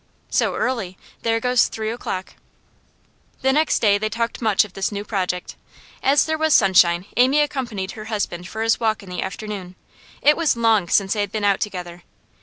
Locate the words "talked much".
4.09-4.65